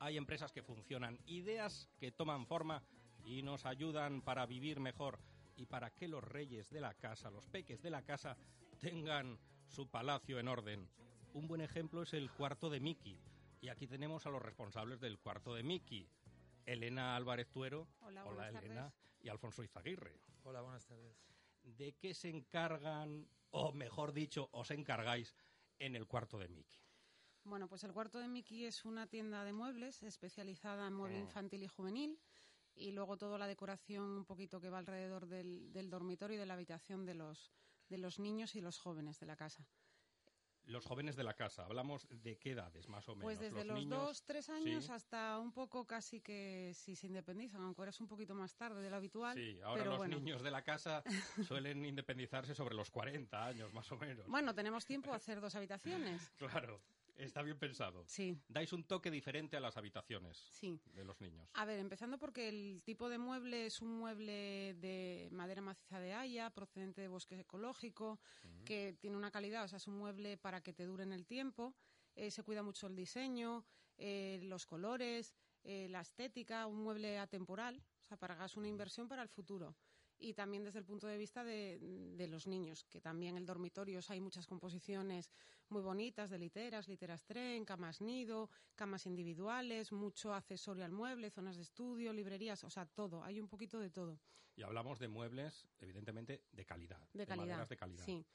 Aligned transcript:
hay 0.00 0.16
empresas 0.16 0.52
que 0.52 0.62
funcionan, 0.62 1.18
ideas 1.26 1.88
que 1.98 2.12
toman 2.12 2.46
forma 2.46 2.82
y 3.24 3.42
nos 3.42 3.66
ayudan 3.66 4.22
para 4.22 4.46
vivir 4.46 4.80
mejor 4.80 5.20
y 5.56 5.66
para 5.66 5.90
que 5.90 6.08
los 6.08 6.22
reyes 6.22 6.70
de 6.70 6.80
la 6.80 6.94
casa, 6.94 7.30
los 7.30 7.44
peques 7.46 7.82
de 7.82 7.90
la 7.90 8.02
casa, 8.02 8.36
tengan 8.80 9.38
su 9.66 9.88
palacio 9.88 10.38
en 10.38 10.48
orden. 10.48 10.88
Un 11.32 11.48
buen 11.48 11.60
ejemplo 11.60 12.02
es 12.02 12.14
el 12.14 12.30
cuarto 12.30 12.70
de 12.70 12.80
Miki. 12.80 13.18
Y 13.60 13.68
aquí 13.68 13.86
tenemos 13.86 14.24
a 14.26 14.30
los 14.30 14.40
responsables 14.40 15.00
del 15.00 15.18
cuarto 15.18 15.54
de 15.54 15.62
Miki. 15.62 16.08
Elena 16.64 17.16
Álvarez 17.16 17.50
Tuero. 17.50 17.88
Hola, 18.00 18.22
Elena. 18.48 18.82
tardes. 18.82 18.94
Y 19.20 19.28
Alfonso 19.28 19.62
Izaguirre. 19.64 20.20
Hola, 20.44 20.60
buenas 20.60 20.86
tardes. 20.86 21.16
¿De 21.64 21.94
qué 21.94 22.14
se 22.14 22.30
encargan, 22.30 23.28
o 23.50 23.72
mejor 23.72 24.12
dicho, 24.12 24.48
os 24.52 24.70
encargáis 24.70 25.34
en 25.78 25.96
el 25.96 26.06
cuarto 26.06 26.38
de 26.38 26.48
Miki? 26.48 26.87
Bueno, 27.48 27.66
pues 27.66 27.82
el 27.84 27.92
cuarto 27.92 28.18
de 28.18 28.28
Miki 28.28 28.66
es 28.66 28.84
una 28.84 29.06
tienda 29.06 29.42
de 29.44 29.52
muebles 29.52 30.02
especializada 30.02 30.86
en 30.86 30.92
mueble 30.92 31.18
Mm. 31.18 31.22
infantil 31.22 31.62
y 31.62 31.68
juvenil 31.68 32.18
y 32.74 32.92
luego 32.92 33.16
toda 33.16 33.38
la 33.38 33.46
decoración 33.46 34.04
un 34.04 34.24
poquito 34.26 34.60
que 34.60 34.68
va 34.68 34.78
alrededor 34.78 35.26
del, 35.26 35.72
del 35.72 35.88
dormitorio 35.88 36.36
y 36.36 36.38
de 36.38 36.46
la 36.46 36.54
habitación 36.54 37.06
de 37.06 37.14
los, 37.14 37.50
de 37.88 37.98
los 37.98 38.18
niños 38.18 38.54
y 38.54 38.60
los 38.60 38.78
jóvenes 38.78 39.18
de 39.18 39.26
la 39.26 39.36
casa. 39.36 39.66
Los 40.64 40.84
jóvenes 40.84 41.16
de 41.16 41.24
la 41.24 41.32
casa, 41.32 41.64
hablamos 41.64 42.06
de 42.10 42.36
qué 42.38 42.50
edades 42.50 42.88
más 42.90 43.08
o 43.08 43.12
menos. 43.16 43.24
Pues 43.24 43.40
desde 43.40 43.64
los, 43.64 43.78
niños, 43.78 43.98
dos, 43.98 44.22
tres 44.24 44.50
años 44.50 44.84
sí. 44.84 44.92
hasta 44.92 45.38
un 45.38 45.50
poco 45.50 45.86
casi 45.86 46.20
que 46.20 46.72
si 46.74 46.94
se 46.94 47.06
independizan, 47.06 47.62
aunque 47.62 47.80
ahora 47.80 47.88
es 47.90 48.00
un 48.02 48.06
poquito 48.06 48.34
más 48.34 48.54
tarde 48.54 48.82
de 48.82 48.90
lo 48.90 48.96
habitual. 48.96 49.34
Sí, 49.34 49.58
ahora 49.62 49.78
pero 49.80 49.90
los 49.92 49.98
bueno. 50.00 50.16
niños 50.18 50.42
de 50.42 50.50
la 50.50 50.60
casa 50.60 51.02
suelen 51.48 51.86
independizarse 51.86 52.54
sobre 52.54 52.74
los 52.74 52.90
40 52.90 53.46
años 53.46 53.72
más 53.72 53.90
o 53.92 53.96
menos. 53.96 54.26
Bueno, 54.28 54.54
tenemos 54.54 54.84
tiempo 54.84 55.10
a 55.14 55.16
hacer 55.16 55.40
dos 55.40 55.54
habitaciones. 55.54 56.30
Claro, 56.36 56.82
está 57.18 57.42
bien 57.42 57.58
pensado. 57.58 58.04
Sí, 58.06 58.38
Dais 58.48 58.72
un 58.72 58.84
toque 58.84 59.10
diferente 59.10 59.56
a 59.56 59.60
las 59.60 59.76
habitaciones 59.76 60.36
sí. 60.52 60.80
de 60.94 61.04
los 61.04 61.20
niños. 61.20 61.50
A 61.54 61.64
ver, 61.64 61.78
empezando 61.78 62.18
porque 62.18 62.48
el 62.48 62.82
tipo 62.84 63.08
de 63.08 63.18
mueble 63.18 63.66
es 63.66 63.80
un 63.82 63.98
mueble 63.98 64.74
de 64.74 65.28
madera 65.32 65.60
maciza 65.60 66.00
de 66.00 66.14
haya, 66.14 66.50
procedente 66.50 67.00
de 67.00 67.08
bosque 67.08 67.40
ecológico, 67.40 68.18
que 68.64 68.96
tiene 69.00 69.16
una 69.16 69.30
calidad, 69.30 69.64
o 69.64 69.68
sea, 69.68 69.78
es 69.78 69.86
un 69.86 69.98
mueble 69.98 70.36
para 70.36 70.60
que 70.62 70.72
te 70.72 70.84
dure 70.84 71.02
en 71.02 71.12
el 71.12 71.26
tiempo. 71.26 71.74
eh, 72.14 72.32
se 72.32 72.42
cuida 72.42 72.64
mucho 72.64 72.88
el 72.88 72.96
diseño, 72.96 73.64
eh, 73.96 74.40
los 74.42 74.66
colores, 74.66 75.36
eh, 75.62 75.86
la 75.88 76.00
estética, 76.00 76.66
un 76.66 76.82
mueble 76.82 77.18
atemporal, 77.18 77.80
o 78.02 78.04
sea, 78.04 78.16
para 78.16 78.34
que 78.34 78.40
hagas 78.40 78.56
una 78.56 78.66
inversión 78.66 79.06
para 79.06 79.22
el 79.22 79.28
futuro. 79.28 79.76
Y 80.20 80.34
también 80.34 80.64
desde 80.64 80.80
el 80.80 80.84
punto 80.84 81.06
de 81.06 81.16
vista 81.16 81.44
de, 81.44 81.78
de 82.16 82.26
los 82.26 82.46
niños, 82.46 82.84
que 82.84 83.00
también 83.00 83.36
en 83.36 83.42
el 83.42 83.46
dormitorio 83.46 84.00
hay 84.08 84.20
muchas 84.20 84.46
composiciones 84.46 85.30
muy 85.68 85.82
bonitas 85.82 86.30
de 86.30 86.38
literas, 86.38 86.88
literas 86.88 87.24
tren, 87.24 87.64
camas 87.64 88.00
nido, 88.00 88.50
camas 88.74 89.06
individuales, 89.06 89.92
mucho 89.92 90.34
accesorio 90.34 90.84
al 90.84 90.92
mueble, 90.92 91.30
zonas 91.30 91.56
de 91.56 91.62
estudio, 91.62 92.12
librerías, 92.12 92.64
o 92.64 92.70
sea, 92.70 92.86
todo, 92.86 93.22
hay 93.22 93.40
un 93.40 93.48
poquito 93.48 93.78
de 93.78 93.90
todo, 93.90 94.18
Y 94.56 94.62
hablamos 94.62 94.98
de 94.98 95.06
muebles, 95.08 95.68
evidentemente, 95.78 96.42
de 96.50 96.64
calidad. 96.64 97.00
de 97.12 97.26
calidad. 97.26 97.46
maderas 97.46 97.68
de 97.68 97.76
calidad. 97.76 98.04
Sí. 98.04 98.26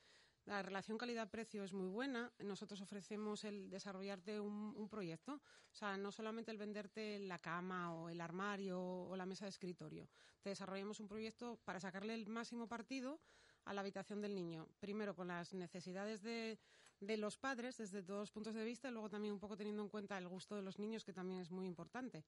La 0.45 0.61
relación 0.61 0.97
calidad-precio 0.97 1.63
es 1.63 1.73
muy 1.73 1.87
buena. 1.87 2.31
Nosotros 2.39 2.81
ofrecemos 2.81 3.43
el 3.45 3.69
desarrollarte 3.69 4.39
un, 4.39 4.73
un 4.75 4.89
proyecto. 4.89 5.35
O 5.35 5.75
sea, 5.75 5.95
no 5.95 6.11
solamente 6.11 6.51
el 6.51 6.57
venderte 6.57 7.19
la 7.19 7.39
cama 7.39 7.93
o 7.93 8.09
el 8.09 8.19
armario 8.19 8.81
o 8.81 9.15
la 9.15 9.25
mesa 9.25 9.45
de 9.45 9.49
escritorio. 9.49 10.09
Te 10.41 10.49
desarrollamos 10.49 10.99
un 10.99 11.07
proyecto 11.07 11.59
para 11.63 11.79
sacarle 11.79 12.13
el 12.13 12.27
máximo 12.27 12.67
partido 12.67 13.21
a 13.65 13.73
la 13.73 13.81
habitación 13.81 14.21
del 14.21 14.35
niño. 14.35 14.67
Primero 14.79 15.15
con 15.15 15.27
las 15.27 15.53
necesidades 15.53 16.21
de, 16.21 16.59
de 16.99 17.17
los 17.17 17.37
padres 17.37 17.77
desde 17.77 18.03
todos 18.03 18.19
los 18.19 18.31
puntos 18.31 18.53
de 18.53 18.65
vista 18.65 18.89
y 18.89 18.91
luego 18.91 19.09
también 19.09 19.33
un 19.33 19.39
poco 19.39 19.57
teniendo 19.57 19.81
en 19.81 19.89
cuenta 19.89 20.17
el 20.17 20.27
gusto 20.27 20.55
de 20.55 20.61
los 20.61 20.79
niños, 20.79 21.03
que 21.03 21.13
también 21.13 21.39
es 21.39 21.51
muy 21.51 21.65
importante. 21.65 22.25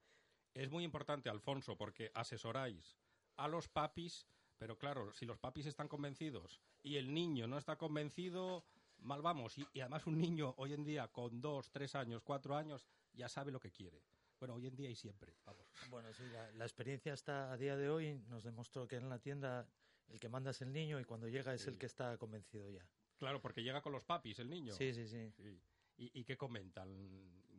Es 0.53 0.69
muy 0.69 0.83
importante, 0.83 1.29
Alfonso, 1.29 1.75
porque 1.75 2.11
asesoráis 2.13 2.97
a 3.35 3.47
los 3.47 3.67
papis, 3.67 4.25
pero 4.57 4.77
claro, 4.77 5.11
si 5.13 5.25
los 5.25 5.37
papis 5.37 5.65
están 5.65 5.87
convencidos 5.87 6.61
y 6.83 6.97
el 6.97 7.13
niño 7.13 7.47
no 7.47 7.57
está 7.57 7.77
convencido, 7.77 8.63
mal 8.99 9.21
vamos. 9.21 9.57
Y, 9.57 9.67
y 9.73 9.81
además 9.81 10.07
un 10.07 10.17
niño 10.19 10.53
hoy 10.57 10.73
en 10.73 10.83
día 10.83 11.07
con 11.09 11.41
dos, 11.41 11.71
tres 11.71 11.95
años, 11.95 12.23
cuatro 12.23 12.55
años, 12.55 12.85
ya 13.13 13.29
sabe 13.29 13.51
lo 13.51 13.59
que 13.59 13.71
quiere. 13.71 14.01
Bueno, 14.39 14.55
hoy 14.55 14.67
en 14.67 14.75
día 14.75 14.89
y 14.89 14.95
siempre, 14.95 15.33
vamos. 15.45 15.65
Bueno, 15.89 16.13
sí, 16.13 16.23
la, 16.31 16.51
la 16.51 16.65
experiencia 16.65 17.13
hasta 17.13 17.51
a 17.51 17.57
día 17.57 17.75
de 17.77 17.89
hoy 17.89 18.15
nos 18.27 18.43
demostró 18.43 18.87
que 18.87 18.97
en 18.97 19.09
la 19.09 19.19
tienda 19.19 19.67
el 20.09 20.19
que 20.19 20.29
manda 20.29 20.51
es 20.51 20.61
el 20.61 20.71
niño 20.71 20.99
y 20.99 21.05
cuando 21.05 21.27
llega 21.27 21.53
es 21.53 21.65
el 21.67 21.77
que 21.77 21.85
está 21.85 22.17
convencido 22.17 22.69
ya. 22.69 22.85
Claro, 23.17 23.41
porque 23.41 23.63
llega 23.63 23.81
con 23.81 23.93
los 23.93 24.03
papis 24.03 24.39
el 24.39 24.49
niño. 24.49 24.73
Sí, 24.73 24.93
sí, 24.93 25.07
sí. 25.07 25.31
Sí. 25.37 25.59
¿Y, 25.97 26.19
y 26.19 26.23
qué 26.25 26.35
comentan 26.35 26.89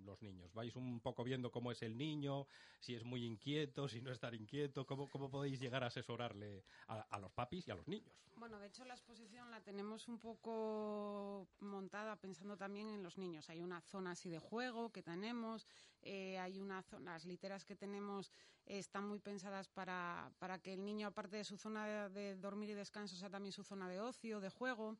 los 0.06 0.22
niños? 0.22 0.52
¿Vais 0.54 0.74
un 0.76 1.00
poco 1.00 1.24
viendo 1.24 1.50
cómo 1.50 1.70
es 1.72 1.82
el 1.82 1.96
niño? 1.98 2.46
Si 2.80 2.94
es 2.94 3.04
muy 3.04 3.24
inquieto, 3.24 3.88
si 3.88 4.00
no 4.00 4.10
es 4.10 4.18
tan 4.18 4.34
inquieto. 4.34 4.86
¿Cómo, 4.86 5.10
cómo 5.10 5.28
podéis 5.28 5.60
llegar 5.60 5.84
a 5.84 5.88
asesorarle 5.88 6.64
a, 6.88 7.00
a 7.00 7.18
los 7.18 7.32
papis 7.32 7.68
y 7.68 7.70
a 7.70 7.74
los 7.74 7.86
niños? 7.88 8.14
Bueno, 8.36 8.58
de 8.58 8.66
hecho 8.66 8.84
la 8.84 8.94
exposición 8.94 9.50
la 9.50 9.62
tenemos 9.62 10.08
un 10.08 10.18
poco 10.18 11.48
montada 11.60 12.16
pensando 12.16 12.56
también 12.56 12.88
en 12.90 13.02
los 13.02 13.16
niños. 13.16 13.48
Hay 13.48 13.60
una 13.60 13.80
zona 13.80 14.10
así 14.10 14.28
de 14.28 14.38
juego 14.38 14.92
que 14.92 15.02
tenemos, 15.02 15.66
eh, 16.02 16.38
hay 16.38 16.60
una 16.60 16.82
zona, 16.82 17.12
las 17.12 17.24
literas 17.24 17.64
que 17.64 17.74
tenemos 17.76 18.30
eh, 18.66 18.78
están 18.78 19.08
muy 19.08 19.20
pensadas 19.20 19.68
para, 19.68 20.30
para 20.38 20.58
que 20.58 20.74
el 20.74 20.84
niño, 20.84 21.08
aparte 21.08 21.36
de 21.36 21.44
su 21.44 21.56
zona 21.56 21.86
de, 21.86 22.10
de 22.10 22.36
dormir 22.36 22.70
y 22.70 22.74
descanso, 22.74 23.16
sea 23.16 23.30
también 23.30 23.52
su 23.52 23.64
zona 23.64 23.88
de 23.88 24.00
ocio, 24.00 24.40
de 24.40 24.50
juego. 24.50 24.98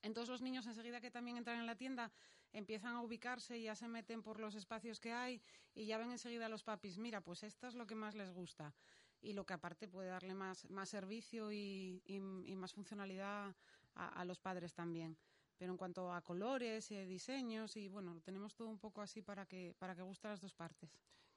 Entonces 0.00 0.30
los 0.30 0.42
niños 0.42 0.66
enseguida 0.66 1.00
que 1.00 1.10
también 1.10 1.36
entran 1.36 1.58
en 1.58 1.66
la 1.66 1.76
tienda 1.76 2.12
empiezan 2.52 2.94
a 2.96 3.02
ubicarse 3.02 3.58
y 3.58 3.64
ya 3.64 3.74
se 3.74 3.88
meten 3.88 4.22
por 4.22 4.40
los 4.40 4.54
espacios 4.54 5.00
que 5.00 5.12
hay 5.12 5.42
y 5.74 5.86
ya 5.86 5.98
ven 5.98 6.10
enseguida 6.10 6.46
a 6.46 6.48
los 6.48 6.64
papis, 6.64 6.98
mira, 6.98 7.20
pues 7.20 7.42
esto 7.42 7.66
es 7.66 7.74
lo 7.74 7.86
que 7.86 7.94
más 7.94 8.14
les 8.14 8.30
gusta 8.30 8.74
y 9.20 9.32
lo 9.34 9.46
que 9.46 9.54
aparte 9.54 9.88
puede 9.88 10.08
darle 10.08 10.34
más, 10.34 10.68
más 10.70 10.88
servicio 10.88 11.52
y, 11.52 12.02
y- 12.06 12.16
y 12.16 12.56
más 12.56 12.72
funcionalidad 12.72 13.56
a, 13.94 14.24
los 14.24 14.40
padres 14.40 14.74
también. 14.74 15.18
Pero 15.58 15.72
en 15.72 15.78
cuanto 15.78 16.12
a 16.12 16.22
colores, 16.22 16.90
eh, 16.90 17.06
diseños 17.06 17.76
y 17.76 17.88
bueno, 17.88 18.14
lo 18.14 18.20
tenemos 18.20 18.54
todo 18.54 18.68
un 18.68 18.78
poco 18.78 19.00
así 19.02 19.22
para 19.22 19.46
que, 19.46 19.74
para 19.78 19.94
que 19.94 20.02
guste 20.02 20.26
a 20.26 20.30
las 20.30 20.40
dos 20.40 20.54
partes. 20.54 20.90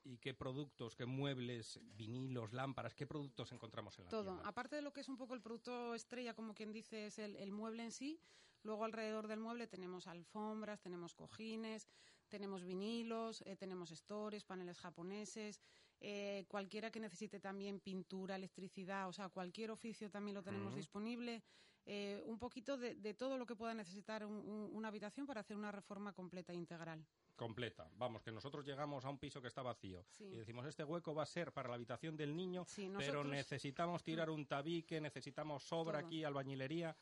¿Y 0.06 0.20
qué 0.20 0.36
productos, 0.36 0.96
qué 0.96 1.08
muebles, 1.08 1.80
vinilos, 1.98 2.54
lámparas, 2.54 2.94
qué 2.94 3.08
productos 3.08 3.52
encontramos 3.52 3.98
en 3.98 4.06
la 4.06 4.12
Todo. 4.12 4.34
tienda? 4.34 4.48
Aparte 4.48 4.76
de 4.76 4.84
lo 4.84 4.94
que 4.94 5.02
es 5.02 5.10
un 5.10 5.18
poco 5.18 5.34
el 5.34 5.42
producto 5.42 5.96
estrella, 5.96 6.36
como 6.36 6.54
quien 6.54 6.72
dice, 6.72 7.08
es 7.08 7.18
el, 7.18 7.36
el 7.38 7.52
mueble 7.52 7.84
en 7.84 7.92
sí. 7.92 8.22
Luego 8.62 8.86
alrededor 8.86 9.28
del 9.28 9.40
mueble 9.40 9.66
tenemos 9.66 10.06
alfombras, 10.06 10.80
tenemos 10.80 11.16
cojines, 11.16 11.88
tenemos 12.30 12.64
vinilos, 12.64 13.42
eh, 13.48 13.56
tenemos 13.56 13.90
stores, 13.90 14.44
paneles 14.44 14.78
japoneses, 14.78 15.60
eh, 16.00 16.46
cualquiera 16.48 16.92
que 16.92 17.00
necesite 17.00 17.40
también 17.40 17.80
pintura, 17.80 18.36
electricidad, 18.36 19.08
o 19.08 19.14
sea, 19.14 19.30
cualquier 19.30 19.72
oficio 19.72 20.12
también 20.12 20.36
lo 20.36 20.44
tenemos 20.44 20.76
disponible. 20.76 21.44
Eh, 21.88 22.24
un 22.26 22.40
poquito 22.40 22.78
de, 22.78 22.96
de 22.96 23.14
todo 23.14 23.38
lo 23.38 23.46
que 23.46 23.56
pueda 23.56 23.74
necesitar 23.76 24.26
un- 24.26 24.34
un- 24.50 24.70
una 24.76 24.88
habitación 24.88 25.28
para 25.28 25.42
hacer 25.42 25.56
una 25.56 25.72
reforma 25.72 26.14
completa 26.14 26.52
e 26.52 26.56
integral. 26.56 27.06
Completa. 27.36 27.88
Vamos, 27.96 28.24
que 28.24 28.32
nosotros 28.32 28.66
llegamos 28.66 29.06
a 29.06 29.10
un 29.10 29.20
piso 29.20 29.40
que 29.40 29.50
está 29.50 29.62
vacío 29.62 30.04
Sí. 30.10 30.24
y 30.24 30.38
decimos, 30.38 30.66
este 30.66 30.84
hueco 30.84 31.14
va 31.14 31.24
a 31.24 31.28
ser 31.28 31.52
para 31.52 31.70
la 31.70 31.76
habitación 31.76 32.18
del 32.18 32.36
niño, 32.36 32.66
Sí, 32.68 32.90
pero 32.98 33.24
necesitamos 33.24 34.04
tirar 34.04 34.30
un 34.32 34.48
tabique, 34.48 35.00
necesitamos 35.00 35.64
sobra 35.64 36.00
Todo. 36.00 36.08
aquí, 36.08 36.24
albañilería. 36.24 36.96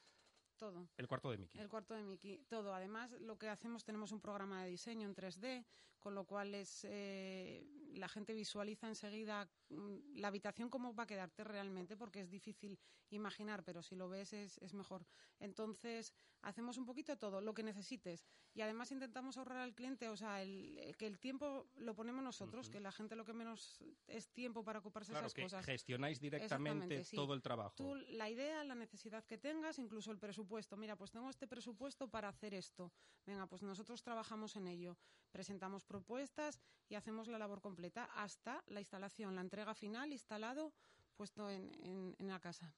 Todo. 0.58 0.88
El 0.98 1.08
cuarto 1.08 1.32
de 1.32 1.38
Miki. 1.38 1.60
El 1.60 1.70
cuarto 1.70 1.94
de 1.94 2.04
Miki, 2.04 2.40
todo. 2.50 2.74
Además, 2.74 3.12
lo 3.20 3.38
que 3.38 3.50
hacemos, 3.50 3.84
tenemos 3.84 4.12
un 4.12 4.22
programa 4.22 4.64
de 4.64 4.70
diseño 4.70 5.08
en 5.08 5.16
3D, 5.16 5.66
con 6.00 6.16
lo 6.16 6.26
cual 6.26 6.54
es 6.54 6.86
eh, 6.90 7.66
la 7.96 8.10
gente 8.10 8.34
visualiza 8.34 8.88
enseguida 8.88 9.50
mm, 9.70 10.18
la 10.18 10.28
habitación 10.28 10.70
cómo 10.70 10.94
va 10.94 11.04
a 11.04 11.08
quedarte 11.08 11.44
realmente, 11.44 11.96
porque 11.96 12.22
es 12.22 12.30
difícil 12.30 12.80
imaginar, 13.10 13.64
pero 13.64 13.82
si 13.82 13.96
lo 13.96 14.10
ves 14.10 14.34
es, 14.34 14.58
es 14.60 14.74
mejor. 14.74 15.06
Entonces, 15.40 16.14
hacemos 16.44 16.78
un 16.78 16.86
poquito 16.86 17.18
todo, 17.18 17.42
lo 17.42 17.54
que 17.54 17.64
necesites. 17.64 18.24
Y 18.54 18.62
además 18.62 18.92
intentamos 18.92 19.38
ahorrar 19.38 19.58
al 19.58 19.74
cliente, 19.74 20.08
o 20.10 20.16
sea, 20.16 20.42
el, 20.44 20.78
el 20.78 20.96
que 20.96 21.08
el 21.08 21.18
tiempo 21.20 21.66
lo 21.76 21.96
ponemos 21.96 22.24
nosotros, 22.24 22.70
que 22.70 22.80
la 22.80 22.92
gente 22.92 23.16
lo 23.16 23.26
que 23.26 23.34
menos 23.34 23.84
es 24.08 24.30
tiempo 24.30 24.64
para 24.64 24.80
ocuparse 24.80 25.12
de 25.12 25.14
Claro, 25.16 25.26
esas 25.28 25.34
que 25.34 25.42
cosas. 25.44 25.66
gestionáis 25.66 26.20
directamente 26.20 27.04
sí. 27.04 27.16
todo 27.16 27.34
el 27.34 27.42
trabajo. 27.42 27.76
Tú, 27.76 27.96
la 27.96 28.30
idea, 28.30 28.64
la 28.64 28.76
necesidad 28.76 29.26
que 29.26 29.38
tengas, 29.38 29.80
incluso 29.80 30.12
el 30.12 30.20
presupuesto. 30.20 30.78
Mira, 30.78 30.96
pues 30.96 31.12
tengo 31.12 31.30
este 31.30 31.48
presupuesto 31.48 32.08
para 32.10 32.30
hacer 32.30 32.54
esto. 32.54 32.92
Venga, 33.26 33.48
pues 33.48 33.64
nosotros 33.64 34.04
trabajamos 34.04 34.56
en 34.56 34.68
ello. 34.68 34.98
Presentamos 35.32 35.84
propuestas 35.86 36.60
y 36.88 36.96
hacemos 36.96 37.28
la 37.28 37.40
labor 37.40 37.62
completa 37.62 38.06
hasta 38.14 38.64
la 38.68 38.80
instalación, 38.82 39.34
la 39.36 39.42
entrega 39.42 39.74
final, 39.74 40.12
instalado, 40.12 40.74
puesto 41.16 41.50
en, 41.50 41.74
en- 41.84 42.16
en 42.20 42.28
la 42.28 42.40
casa. 42.40 42.76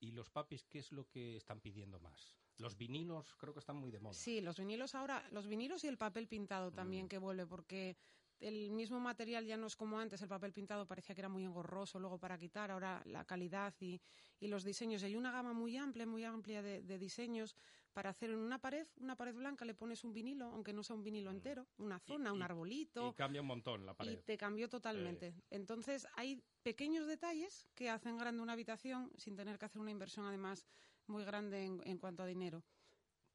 ¿Y 0.00 0.12
los 0.12 0.30
papis 0.30 0.64
qué 0.66 0.78
es 0.78 0.92
lo 0.92 1.08
que 1.08 1.36
están 1.36 1.60
pidiendo 1.60 1.98
más? 1.98 2.36
Los 2.58 2.76
vinilos 2.76 3.34
creo 3.36 3.52
que 3.52 3.60
están 3.60 3.76
muy 3.76 3.90
de 3.90 4.00
moda. 4.00 4.14
Sí, 4.14 4.40
los 4.40 4.58
vinilos 4.58 4.94
ahora, 4.94 5.24
los 5.30 5.46
vinilos 5.46 5.84
y 5.84 5.88
el 5.88 5.96
papel 5.96 6.26
pintado 6.26 6.72
también 6.72 7.06
Mm. 7.06 7.08
que 7.08 7.18
vuelve, 7.18 7.46
porque 7.46 7.96
el 8.40 8.70
mismo 8.70 8.98
material 9.00 9.46
ya 9.46 9.56
no 9.56 9.66
es 9.66 9.76
como 9.76 9.98
antes, 9.98 10.22
el 10.22 10.28
papel 10.28 10.52
pintado 10.52 10.86
parecía 10.86 11.14
que 11.14 11.20
era 11.20 11.28
muy 11.28 11.44
engorroso 11.44 11.98
luego 12.00 12.18
para 12.18 12.36
quitar, 12.38 12.70
ahora 12.70 13.02
la 13.06 13.24
calidad 13.24 13.74
y, 13.80 14.00
y 14.40 14.48
los 14.48 14.64
diseños. 14.64 15.02
Y 15.02 15.06
hay 15.06 15.16
una 15.16 15.30
gama 15.32 15.52
muy 15.52 15.76
amplia, 15.76 16.04
muy 16.06 16.24
amplia 16.24 16.62
de, 16.62 16.82
de 16.82 16.98
diseños 16.98 17.54
para 17.92 18.10
hacer 18.10 18.30
en 18.30 18.38
una 18.38 18.58
pared, 18.60 18.86
una 19.00 19.16
pared 19.16 19.34
blanca 19.34 19.64
le 19.64 19.74
pones 19.74 20.02
un 20.04 20.12
vinilo, 20.12 20.46
aunque 20.46 20.72
no 20.72 20.82
sea 20.82 20.94
un 20.96 21.02
vinilo 21.04 21.30
entero, 21.30 21.66
una 21.78 21.98
zona, 22.00 22.32
un 22.32 22.38
Mm. 22.38 22.42
y- 22.42 22.44
arbolito. 22.44 23.08
Y 23.08 23.12
cambia 23.14 23.40
un 23.40 23.46
montón 23.48 23.86
la 23.86 23.92
y 23.92 23.96
pared. 23.96 24.18
te 24.24 24.36
cambió 24.36 24.68
totalmente. 24.68 25.34
Entonces, 25.50 26.06
hay 26.14 26.42
pequeños 26.62 27.06
detalles 27.06 27.68
que 27.74 27.88
hacen 27.90 28.18
grande 28.18 28.42
una 28.42 28.52
habitación 28.52 29.10
sin 29.16 29.34
tener 29.36 29.58
que 29.58 29.64
hacer 29.64 29.80
una 29.80 29.90
inversión, 29.90 30.26
además, 30.26 30.66
muy 31.08 31.24
grande 31.24 31.64
en, 31.64 31.82
en 31.84 31.98
cuanto 31.98 32.22
a 32.22 32.26
dinero. 32.26 32.64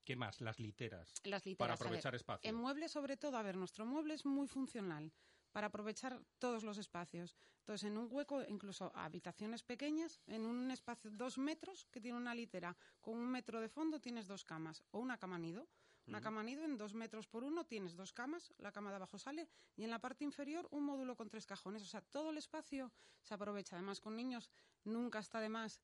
¿Qué 0.04 0.16
más? 0.16 0.42
Las 0.42 0.60
literas. 0.60 1.14
Las 1.24 1.46
literas. 1.46 1.58
Para 1.58 1.74
a 1.74 1.78
ver, 1.78 1.88
aprovechar 1.88 2.16
espacio. 2.16 2.50
En 2.50 2.56
muebles, 2.56 2.92
sobre 2.92 3.18
todo, 3.18 3.38
a 3.38 3.42
ver, 3.42 3.56
nuestro 3.56 3.86
mueble 3.86 4.14
es 4.14 4.26
muy 4.26 4.48
funcional 4.48 5.14
para 5.54 5.68
aprovechar 5.68 6.20
todos 6.40 6.64
los 6.64 6.78
espacios. 6.78 7.38
Entonces, 7.60 7.88
en 7.88 7.98
un 7.98 8.08
hueco, 8.12 8.44
incluso 8.44 8.92
habitaciones 8.96 9.64
pequeñas, 9.64 10.20
en 10.28 10.46
un 10.46 10.72
espacio 10.72 11.12
dos 11.12 11.38
metros 11.38 11.88
que 11.92 12.02
tiene 12.02 12.18
una 12.18 12.36
litera, 12.36 12.76
con 13.00 13.18
un 13.18 13.30
metro 13.30 13.62
de 13.62 13.70
fondo 13.70 14.02
tienes 14.02 14.28
dos 14.28 14.44
camas 14.44 14.84
o 14.92 15.00
una 15.00 15.18
cama 15.18 15.40
nido. 15.40 15.70
Una 16.06 16.20
cama 16.20 16.44
nido 16.44 16.66
en 16.66 16.78
dos 16.78 16.94
metros 16.94 17.28
por 17.28 17.46
uno 17.46 17.66
tienes 17.66 17.96
dos 17.96 18.12
camas, 18.12 18.54
la 18.58 18.74
cama 18.74 18.90
de 18.90 18.98
abajo 18.98 19.18
sale 19.18 19.48
y 19.78 19.86
en 19.86 19.90
la 19.90 20.00
parte 20.00 20.26
inferior 20.26 20.68
un 20.70 20.84
módulo 20.84 21.16
con 21.16 21.30
tres 21.30 21.46
cajones. 21.46 21.82
O 21.82 21.86
sea, 21.86 22.02
todo 22.02 22.32
el 22.32 22.38
espacio 22.38 22.92
se 23.22 23.34
aprovecha. 23.34 23.78
Además, 23.78 24.02
con 24.02 24.18
niños 24.18 24.50
nunca 24.84 25.20
está 25.20 25.40
de 25.40 25.48
más 25.48 25.80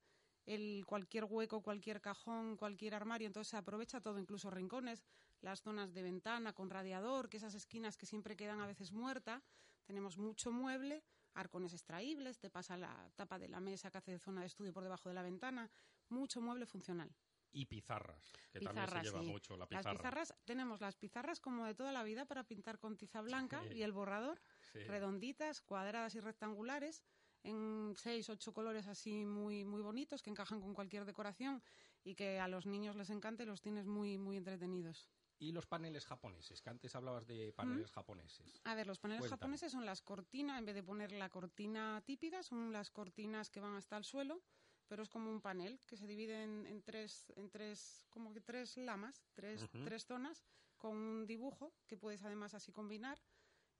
el 0.45 0.83
cualquier 0.85 1.25
hueco, 1.25 1.61
cualquier 1.61 2.01
cajón, 2.01 2.57
cualquier 2.57 2.95
armario, 2.95 3.27
entonces 3.27 3.49
se 3.51 3.57
aprovecha 3.57 4.01
todo, 4.01 4.19
incluso 4.19 4.49
rincones, 4.49 5.03
las 5.41 5.61
zonas 5.61 5.93
de 5.93 6.03
ventana 6.03 6.53
con 6.53 6.69
radiador, 6.69 7.29
que 7.29 7.37
esas 7.37 7.53
esquinas 7.55 7.97
que 7.97 8.05
siempre 8.05 8.35
quedan 8.35 8.59
a 8.61 8.67
veces 8.67 8.91
muertas, 8.91 9.43
tenemos 9.85 10.17
mucho 10.17 10.51
mueble, 10.51 11.03
arcones 11.33 11.73
extraíbles, 11.73 12.39
te 12.39 12.49
pasa 12.49 12.77
la 12.77 13.09
tapa 13.15 13.39
de 13.39 13.47
la 13.47 13.59
mesa 13.59 13.89
que 13.91 13.99
hace 13.99 14.11
de 14.11 14.19
zona 14.19 14.41
de 14.41 14.47
estudio 14.47 14.73
por 14.73 14.83
debajo 14.83 15.09
de 15.09 15.15
la 15.15 15.21
ventana, 15.23 15.69
mucho 16.09 16.41
mueble 16.41 16.65
funcional. 16.65 17.13
Y 17.51 17.65
pizarras, 17.65 18.31
que 18.51 18.59
Pizarras, 18.59 18.85
también 18.91 19.03
se 19.05 19.09
lleva 19.09 19.23
sí. 19.23 19.31
mucho 19.31 19.53
la 19.57 19.61
Las 19.61 19.69
pizarra. 19.69 19.97
pizarras, 19.97 20.33
tenemos 20.45 20.81
las 20.81 20.95
pizarras 20.97 21.39
como 21.39 21.65
de 21.65 21.73
toda 21.73 21.91
la 21.91 22.03
vida 22.03 22.25
para 22.25 22.43
pintar 22.43 22.77
con 22.77 22.95
tiza 22.95 23.21
blanca 23.21 23.63
Sí. 23.63 23.75
y 23.77 23.81
el 23.81 23.91
borrador, 23.91 24.39
Sí. 24.71 24.83
redonditas, 24.83 25.61
cuadradas 25.61 26.13
y 26.13 26.19
rectangulares, 26.19 27.03
en 27.43 27.93
seis, 27.97 28.29
ocho 28.29 28.53
colores 28.53 28.87
así 28.87 29.25
muy, 29.25 29.65
muy 29.65 29.81
bonitos 29.81 30.21
que 30.21 30.29
encajan 30.29 30.59
con 30.61 30.73
cualquier 30.73 31.05
decoración 31.05 31.61
y 32.03 32.15
que 32.15 32.39
a 32.39 32.47
los 32.47 32.65
niños 32.65 32.95
les 32.95 33.09
encanta 33.09 33.43
y 33.43 33.45
los 33.45 33.61
tienes 33.61 33.85
muy, 33.85 34.17
muy 34.17 34.37
entretenidos. 34.37 35.09
Y 35.39 35.53
los 35.53 35.65
paneles 35.65 36.05
japoneses, 36.05 36.61
que 36.61 36.69
antes 36.69 36.95
hablabas 36.95 37.25
de 37.25 37.53
paneles 37.53 37.91
japoneses. 37.91 38.61
A 38.65 38.75
ver, 38.75 38.87
los 38.87 38.99
paneles 38.99 39.21
Cuéntame. 39.21 39.39
japoneses 39.39 39.71
son 39.71 39.85
las 39.85 40.01
cortinas, 40.01 40.59
en 40.59 40.65
vez 40.65 40.75
de 40.75 40.83
poner 40.83 41.13
la 41.13 41.29
cortina 41.29 42.01
típica, 42.05 42.43
son 42.43 42.73
las 42.73 42.89
cortinas 42.91 43.49
que 43.49 43.61
van 43.61 43.75
hasta 43.75 43.95
el 43.95 44.03
suelo, 44.03 44.41
pero 44.89 45.01
es 45.03 45.07
como 45.07 45.31
un 45.31 45.39
panel 45.39 45.79
que 45.87 45.95
se 45.95 46.07
divide 46.07 46.43
en, 46.43 46.65
en 46.65 46.81
tres, 46.83 47.31
en 47.37 47.49
tres, 47.49 48.05
como 48.09 48.33
que 48.33 48.41
tres 48.41 48.75
lamas, 48.75 49.23
tres, 49.33 49.63
Ujú. 49.63 49.85
tres 49.85 50.05
zonas, 50.05 50.43
con 50.77 50.97
un 50.97 51.25
dibujo 51.25 51.71
que 51.87 51.95
puedes 51.95 52.23
además 52.23 52.53
así 52.53 52.73
combinar 52.73 53.17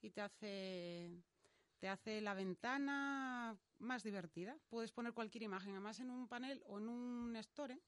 y 0.01 0.11
te 0.11 0.21
hace, 0.21 1.09
te 1.79 1.87
hace 1.87 2.21
la 2.21 2.33
ventana 2.33 3.57
más 3.79 4.03
divertida. 4.03 4.59
Puedes 4.69 4.91
poner 4.91 5.13
cualquier 5.13 5.43
imagen, 5.43 5.71
además 5.71 5.99
en 5.99 6.09
un 6.11 6.27
panel 6.27 6.61
o 6.65 6.77
en 6.77 6.89
un 6.89 7.35
store, 7.37 7.79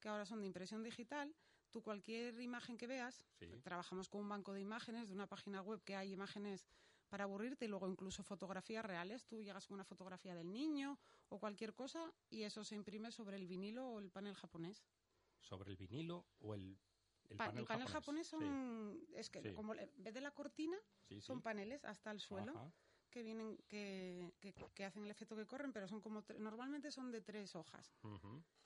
que 0.00 0.08
ahora 0.08 0.26
son 0.26 0.40
de 0.40 0.46
impresión 0.46 0.82
digital, 0.82 1.34
tú 1.70 1.82
cualquier 1.82 2.40
imagen 2.40 2.76
que 2.76 2.86
veas, 2.86 3.26
Sí. 3.38 3.60
trabajamos 3.62 4.08
con 4.08 4.20
un 4.22 4.28
banco 4.28 4.52
de 4.52 4.60
imágenes 4.60 5.08
de 5.08 5.14
una 5.14 5.26
página 5.26 5.62
web 5.62 5.82
que 5.82 5.96
hay 5.96 6.12
imágenes 6.12 6.68
para 7.08 7.24
aburrirte 7.24 7.64
y 7.64 7.68
luego 7.68 7.88
incluso 7.88 8.22
fotografías 8.22 8.84
reales. 8.84 9.26
Tú 9.26 9.42
llegas 9.42 9.66
con 9.66 9.74
una 9.76 9.84
fotografía 9.84 10.34
del 10.34 10.52
niño 10.52 10.98
o 11.30 11.38
cualquier 11.38 11.74
cosa 11.74 12.12
y 12.28 12.42
eso 12.42 12.64
se 12.64 12.74
imprime 12.74 13.10
sobre 13.12 13.36
el 13.36 13.46
vinilo 13.46 13.88
o 13.88 13.98
el 13.98 14.10
panel 14.10 14.34
japonés. 14.34 14.84
Sobre 15.40 15.70
el 15.70 15.76
vinilo 15.78 16.26
o 16.38 16.54
el, 16.54 16.78
el 17.30 17.36
Pa- 17.38 17.46
panel, 17.46 17.60
el 17.60 17.66
panel 17.66 17.88
japonés 17.88 18.26
son, 18.26 19.00
es 19.14 19.30
que 19.30 19.40
Sí. 19.40 19.52
como 19.54 19.74
en 19.74 19.90
vez 20.02 20.12
de 20.12 20.20
la 20.20 20.32
cortina, 20.32 20.76
sí, 21.08 21.20
son 21.22 21.40
paneles 21.40 21.82
hasta 21.86 22.10
el 22.10 22.20
suelo 22.20 22.52
Ajá. 22.52 22.72
Que 23.08 23.22
vienen, 23.22 23.56
que, 23.68 24.32
que, 24.40 24.54
que 24.74 24.84
hacen 24.84 25.04
el 25.04 25.10
efecto 25.10 25.36
que 25.36 25.46
corren, 25.46 25.72
pero 25.72 25.88
son 25.88 26.00
como, 26.00 26.24
normalmente 26.38 26.90
son 26.90 27.10
de 27.10 27.20
tres 27.20 27.54
hojas. 27.56 27.92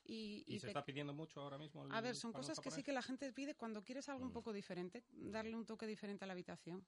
Y, 0.04 0.44
¿Y, 0.46 0.54
y 0.56 0.60
se 0.60 0.68
está 0.68 0.84
pidiendo 0.84 1.12
mucho 1.12 1.40
ahora 1.40 1.58
mismo? 1.58 1.84
el 1.84 1.92
a 1.92 2.00
ver, 2.00 2.16
son 2.16 2.32
cosas 2.32 2.58
que 2.60 2.70
sí 2.70 2.82
que 2.82 2.92
la 2.92 3.02
gente 3.02 3.32
pide 3.32 3.54
cuando 3.54 3.84
quieres 3.84 4.08
algo 4.08 4.24
un 4.24 4.30
Mm. 4.30 4.32
poco 4.34 4.52
diferente, 4.52 5.04
darle 5.12 5.54
un 5.56 5.64
toque 5.66 5.86
diferente 5.86 6.24
a 6.24 6.26
la 6.26 6.32
habitación. 6.32 6.84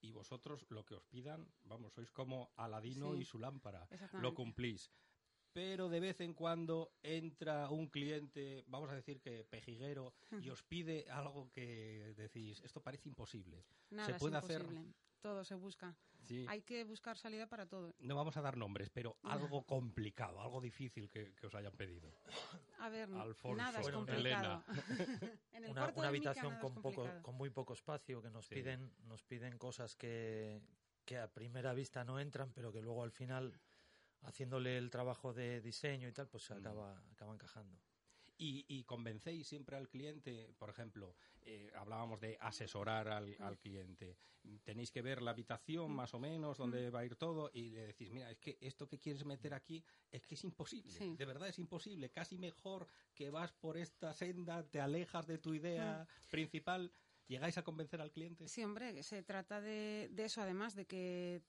Y 0.00 0.12
vosotros 0.12 0.66
lo 0.68 0.84
que 0.84 0.94
os 0.94 1.04
pidan, 1.04 1.48
vamos, 1.64 1.94
sois 1.94 2.10
como 2.12 2.52
Aladino 2.56 3.14
Sí. 3.14 3.20
y 3.22 3.24
su 3.24 3.38
lámpara. 3.38 3.88
Lo 4.20 4.34
cumplís. 4.34 4.90
Pero 5.56 5.88
de 5.88 6.00
vez 6.00 6.20
en 6.20 6.34
cuando 6.34 6.92
entra 7.02 7.70
un 7.70 7.86
cliente, 7.88 8.62
vamos 8.66 8.90
a 8.90 8.94
decir 8.94 9.22
que 9.22 9.42
pejiguero, 9.42 10.12
y 10.42 10.50
os 10.50 10.62
pide 10.62 11.06
algo 11.10 11.50
que 11.50 12.12
decís, 12.14 12.60
esto 12.62 12.82
parece 12.82 13.08
imposible. 13.08 13.64
Nada 13.88 14.04
se 14.04 14.12
es 14.12 14.18
puede 14.18 14.36
hacer. 14.36 14.60
imposible. 14.60 14.92
Todo 15.22 15.44
se 15.44 15.54
busca. 15.54 15.96
Sí. 16.24 16.44
Hay 16.46 16.60
que 16.60 16.84
buscar 16.84 17.16
salida 17.16 17.46
para 17.46 17.64
todo. 17.64 17.94
No 18.00 18.14
vamos 18.16 18.36
a 18.36 18.42
dar 18.42 18.58
nombres, 18.58 18.90
pero 18.90 19.16
algo 19.22 19.62
complicado, 19.64 20.42
algo 20.42 20.60
difícil 20.60 21.08
que, 21.08 21.32
que 21.34 21.46
os 21.46 21.54
hayan 21.54 21.72
pedido. 21.74 22.12
A 22.80 22.90
ver, 22.90 23.08
Alfonso, 23.14 23.56
nada 23.56 23.78
es 23.80 23.84
Bueno, 23.84 24.04
complicado. 24.04 24.62
en 25.52 25.64
el 25.64 25.70
una, 25.70 25.90
una 25.96 26.08
habitación 26.08 26.52
es 26.52 26.60
con 26.60 26.74
poco 26.82 27.08
con 27.22 27.34
muy 27.34 27.48
poco 27.48 27.72
espacio 27.72 28.20
que 28.20 28.28
nos 28.28 28.44
Sí. 28.46 28.56
piden 28.56 28.92
nos 29.04 29.22
piden 29.22 29.56
cosas 29.56 29.96
que, 29.96 30.60
que 31.06 31.16
a 31.16 31.32
primera 31.32 31.72
vista 31.72 32.04
no 32.04 32.20
entran 32.20 32.52
pero 32.52 32.70
que 32.72 32.82
luego 32.82 33.02
al 33.02 33.10
final 33.12 33.58
haciéndole 34.22 34.76
el 34.78 34.90
trabajo 34.90 35.32
de 35.32 35.60
diseño 35.60 36.08
y 36.08 36.12
tal 36.12 36.28
pues 36.28 36.44
se 36.44 36.54
Mm. 36.54 36.58
acaba 36.58 37.02
acaba 37.12 37.32
encajando 37.32 37.78
Y, 38.38 38.66
y 38.68 38.84
convencéis 38.84 39.46
siempre 39.48 39.76
al 39.76 39.88
cliente, 39.88 40.52
por 40.58 40.68
ejemplo, 40.68 41.16
eh, 41.42 41.72
hablábamos 41.74 42.20
de 42.20 42.36
asesorar 42.40 43.08
al, 43.08 43.34
al 43.40 43.56
cliente. 43.58 44.18
Tenéis 44.62 44.90
que 44.92 45.00
ver 45.00 45.22
la 45.22 45.30
habitación 45.30 45.90
más 45.90 46.12
o 46.12 46.20
menos, 46.20 46.58
donde 46.58 46.90
va 46.90 47.00
a 47.00 47.04
ir 47.06 47.16
todo, 47.16 47.50
y 47.54 47.70
le 47.70 47.86
decís, 47.86 48.10
mira, 48.10 48.30
es 48.30 48.38
que 48.38 48.58
esto 48.60 48.86
que 48.86 49.00
quieres 49.00 49.24
meter 49.24 49.54
aquí 49.54 49.82
es 50.10 50.26
que 50.26 50.34
es 50.34 50.44
imposible. 50.44 50.92
Sí. 50.92 51.16
De 51.16 51.24
verdad 51.24 51.48
es 51.48 51.58
imposible. 51.58 52.10
Casi 52.10 52.36
mejor 52.36 52.86
que 53.14 53.30
vas 53.30 53.52
por 53.54 53.76
esta 53.78 54.12
senda, 54.12 54.62
te 54.64 54.80
alejas 54.80 55.26
de 55.26 55.38
tu 55.38 55.54
idea 55.54 56.06
principal. 56.30 56.92
¿Llegáis 57.28 57.58
a 57.58 57.62
convencer 57.62 58.00
al 58.00 58.12
cliente? 58.12 58.46
Sí, 58.46 58.62
hombre, 58.62 59.02
se 59.02 59.22
trata 59.22 59.60
de, 59.60 60.08
eso, 60.16 60.42
además, 60.42 60.76
de 60.76 60.86
que, 60.86 61.42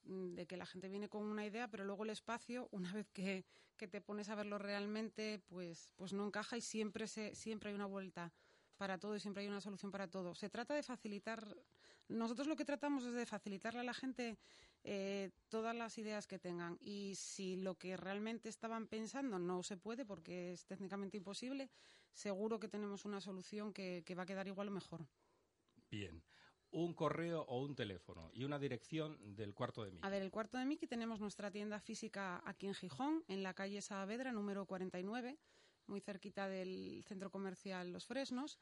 la 0.49 0.65
gente 0.65 0.89
viene 0.89 1.07
con 1.07 1.23
una 1.23 1.45
idea, 1.45 1.67
pero 1.67 1.85
luego 1.85 2.03
el 2.03 2.09
espacio, 2.09 2.67
una 2.71 2.91
vez 2.93 3.07
que, 3.11 3.45
que 3.77 3.87
te 3.87 4.01
pones 4.01 4.29
a 4.29 4.35
verlo 4.35 4.57
realmente, 4.57 5.39
pues, 5.47 5.93
pues 5.95 6.13
no 6.13 6.25
encaja 6.25 6.57
y 6.57 6.61
siempre, 6.61 7.07
se, 7.07 7.35
siempre 7.35 7.69
hay 7.69 7.75
una 7.75 7.85
vuelta 7.85 8.33
para 8.77 8.97
todo 8.97 9.15
y 9.15 9.19
siempre 9.19 9.43
hay 9.43 9.49
una 9.49 9.61
solución 9.61 9.91
para 9.91 10.07
todo. 10.07 10.33
Se 10.33 10.49
trata 10.49 10.73
de 10.73 10.81
facilitar, 10.81 11.55
nosotros 12.07 12.47
lo 12.47 12.55
que 12.55 12.65
tratamos 12.65 13.03
es 13.03 13.13
de 13.13 13.25
facilitarle 13.27 13.81
a 13.81 13.83
la 13.83 13.93
gente 13.93 14.37
eh, 14.83 15.29
todas 15.49 15.75
las 15.75 15.97
ideas 15.99 16.25
que 16.25 16.39
tengan 16.39 16.77
y 16.79 17.13
si 17.15 17.55
lo 17.55 17.75
que 17.75 17.97
realmente 17.97 18.49
estaban 18.49 18.87
pensando 18.87 19.37
no 19.37 19.61
se 19.61 19.77
puede 19.77 20.05
porque 20.05 20.53
es 20.53 20.65
técnicamente 20.65 21.17
imposible, 21.17 21.69
seguro 22.13 22.59
que 22.59 22.67
tenemos 22.67 23.05
una 23.05 23.21
solución 23.21 23.73
que, 23.73 24.03
que 24.05 24.15
va 24.15 24.23
a 24.23 24.27
quedar 24.27 24.47
igual 24.47 24.69
o 24.69 24.71
mejor. 24.71 25.07
Bien. 25.89 26.23
Un 26.69 26.93
correo 26.93 27.41
o 27.43 27.63
un 27.63 27.75
teléfono 27.75 28.29
y 28.33 28.43
una 28.43 28.59
dirección 28.59 29.17
del 29.35 29.53
cuarto 29.53 29.83
de 29.83 29.91
mí. 29.91 29.99
A 30.03 30.09
ver, 30.09 30.21
el 30.21 30.31
cuarto 30.31 30.57
de 30.57 30.65
Miki 30.65 30.85
tenemos 30.85 31.19
nuestra 31.21 31.49
tienda 31.49 31.79
física 31.79 32.41
aquí 32.45 32.67
en 32.67 32.73
Gijón, 32.73 33.23
en 33.27 33.41
la 33.41 33.53
calle 33.53 33.81
Saavedra, 33.81 34.31
número 34.31 34.65
49. 34.65 35.37
muy 35.87 36.01
cerquita 36.01 36.49
del 36.49 37.03
centro 37.07 37.31
comercial 37.31 37.93
Los 37.93 38.05
Fresnos. 38.05 38.59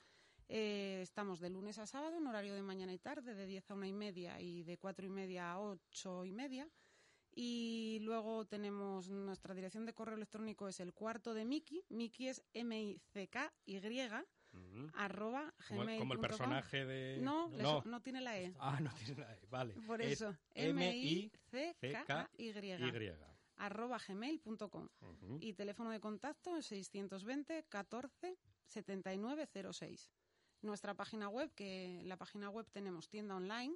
Eh, 0.48 1.00
estamos 1.02 1.40
de 1.40 1.50
lunes 1.50 1.80
a 1.80 1.88
sábado 1.88 2.18
en 2.18 2.28
horario 2.28 2.54
de 2.54 2.62
mañana 2.62 2.94
y 2.94 3.00
tarde, 3.00 3.34
de 3.34 3.48
10 3.48 3.72
a 3.72 3.74
una 3.74 3.88
y 3.88 3.94
media 3.94 4.40
y 4.40 4.62
de 4.62 4.78
cuatro 4.78 5.06
y 5.08 5.10
media 5.10 5.52
a 5.52 5.60
ocho 5.60 6.24
y 6.24 6.32
media. 6.32 6.70
Y 7.34 8.00
luego 8.04 8.46
tenemos 8.46 9.10
nuestra 9.10 9.54
dirección 9.54 9.86
de 9.86 9.94
correo 9.94 10.16
electrónico 10.16 10.68
es 10.68 10.80
el 10.80 10.94
cuarto 10.94 11.34
de 11.34 11.44
Miki. 11.44 11.84
Miki 11.90 12.28
es 12.28 12.44
M-I-C-K-Y 12.54 13.80
Ujú. 14.56 14.88
arroba 14.96 15.54
gmail 15.70 16.00
como 16.00 16.14
el 16.14 16.20
personaje 16.20 16.86
de... 16.86 17.20
No, 17.22 17.50
so- 17.62 17.84
no 17.86 18.02
tiene 18.02 18.22
la 18.22 18.38
E. 18.40 18.54
Ah, 18.60 18.80
no 18.82 18.92
tiene 18.94 19.22
la 19.22 19.34
E, 19.36 19.46
vale. 19.50 19.76
Por 19.86 20.02
Es 20.02 20.14
eso, 20.22 20.36
M-I-C-K-Y. 20.54 22.50
M-I-C-K-Y 22.50 23.14
arroba 23.58 23.98
gmail.com. 24.06 24.90
Ujú. 25.00 25.38
Y 25.40 25.54
teléfono 25.54 25.92
de 25.92 26.00
contacto 26.00 26.58
es 26.58 26.66
620 26.66 27.64
14 27.70 28.38
7906. 28.66 30.12
Nuestra 30.62 30.94
página 30.96 31.30
web, 31.30 31.54
que 31.54 32.02
la 32.06 32.18
página 32.18 32.50
web 32.50 32.68
tenemos 32.72 33.08
tienda 33.08 33.36
online. 33.36 33.76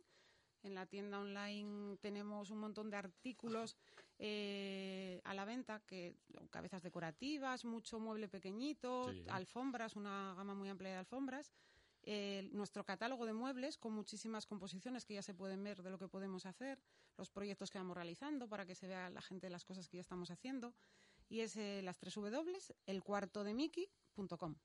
En 0.63 0.75
la 0.75 0.85
tienda 0.85 1.19
online 1.19 1.97
tenemos 1.97 2.49
un 2.49 2.59
montón 2.59 2.89
de 2.89 2.97
artículos 2.97 3.77
eh, 4.17 5.21
a 5.23 5.33
la 5.33 5.45
venta, 5.45 5.81
que 5.85 6.15
cabezas 6.49 6.83
decorativas, 6.83 7.63
mucho 7.63 7.99
mueble 7.99 8.27
pequeñito, 8.27 9.11
Sí. 9.11 9.23
alfombras, 9.29 9.95
una 9.95 10.33
gama 10.35 10.53
muy 10.53 10.67
amplia 10.69 10.91
de 10.91 10.97
alfombras. 10.97 11.53
Eh, 12.03 12.49
nuestro 12.53 12.85
catálogo 12.85 13.25
de 13.25 13.33
muebles 13.33 13.77
con 13.77 13.93
muchísimas 13.93 14.45
composiciones 14.45 15.05
que 15.05 15.15
ya 15.15 15.21
se 15.21 15.33
pueden 15.33 15.63
ver 15.63 15.81
de 15.83 15.89
lo 15.89 15.97
que 15.99 16.07
podemos 16.07 16.45
hacer, 16.45 16.81
los 17.17 17.29
proyectos 17.29 17.69
que 17.69 17.77
vamos 17.77 17.95
realizando 17.95 18.47
para 18.47 18.65
que 18.65 18.73
se 18.75 18.87
vea 18.87 19.09
la 19.09 19.21
gente 19.21 19.49
las 19.49 19.65
cosas 19.65 19.87
que 19.89 19.97
ya 19.97 20.01
estamos 20.01 20.31
haciendo. 20.31 20.73
Y 21.29 21.41
es 21.41 21.55
eh, 21.57 21.81
las 21.83 21.97
tres 21.99 22.15
W, 22.15 22.57
el 22.85 23.03
cuarto 23.03 23.43
de 23.43 23.53
Mickey.com. 23.53 24.55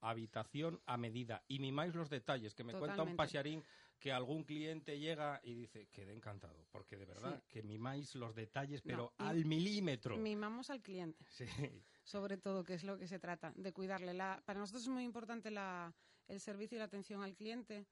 habitación 0.00 0.80
a 0.86 0.96
medida. 0.96 1.44
Y 1.46 1.58
mimáis 1.60 1.94
los 1.94 2.10
detalles, 2.10 2.54
que 2.54 2.64
me 2.64 2.72
cuenta 2.74 3.02
un 3.02 3.14
pasearín 3.16 3.62
que 4.02 4.10
algún 4.10 4.42
cliente 4.42 4.98
llega 4.98 5.40
y 5.44 5.54
dice, 5.54 5.86
quedé 5.92 6.12
encantado, 6.12 6.66
porque 6.72 6.96
de 6.96 7.04
verdad 7.06 7.40
Sí. 7.40 7.48
que 7.48 7.62
mimáis 7.62 8.16
los 8.16 8.34
detalles, 8.34 8.82
pero 8.82 9.14
No, 9.16 9.24
al 9.24 9.44
milímetro. 9.44 10.16
Mimamos 10.16 10.70
al 10.70 10.82
cliente. 10.82 11.24
Sí. 11.30 11.44
sobre 12.02 12.36
todo, 12.36 12.64
que 12.64 12.74
es 12.74 12.82
lo 12.82 12.98
que 12.98 13.06
se 13.06 13.20
trata, 13.20 13.52
de 13.54 13.72
cuidarle. 13.72 14.12
La, 14.12 14.42
para 14.44 14.58
nosotros 14.58 14.82
es 14.82 14.88
muy 14.88 15.04
importante 15.04 15.52
la, 15.52 15.94
el 16.26 16.40
servicio 16.40 16.74
y 16.74 16.80
la 16.80 16.86
atención 16.86 17.22
al 17.22 17.36
cliente 17.36 17.86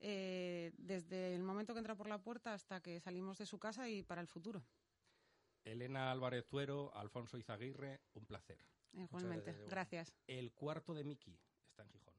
eh, 0.00 0.72
desde 0.78 1.32
el 1.36 1.44
momento 1.44 1.74
que 1.74 1.78
entra 1.78 1.94
por 1.94 2.08
la 2.08 2.18
puerta 2.20 2.54
hasta 2.54 2.80
que 2.80 2.98
salimos 2.98 3.38
de 3.38 3.46
su 3.46 3.60
casa 3.60 3.88
y 3.88 4.02
para 4.02 4.20
el 4.20 4.26
futuro. 4.26 4.64
Elena 5.62 6.10
Álvarez 6.10 6.44
Tuero, 6.48 6.92
Alfonso 6.96 7.38
Izaguirre, 7.38 8.00
un 8.14 8.26
placer. 8.26 8.58
Igualmente. 8.94 9.44
gracias, 9.44 9.56
igual. 9.58 9.70
Gracias. 9.70 10.12
El 10.26 10.52
cuarto 10.52 10.92
de 10.92 11.04
Miki 11.04 11.38
está 11.68 11.84
en 11.84 11.90
Gijón. 11.90 12.11